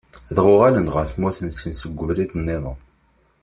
[0.35, 2.77] Dɣa uɣalen ɣer tmurt-nsen seg ubrid-nniḍen.